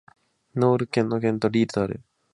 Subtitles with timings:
[0.55, 2.01] ノール県の県都はリールである